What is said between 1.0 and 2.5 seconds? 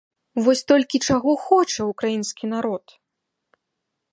чаго хоча ўкраінскі